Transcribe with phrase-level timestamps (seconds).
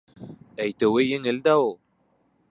[0.63, 1.69] -Әйтеүе еңел дә у...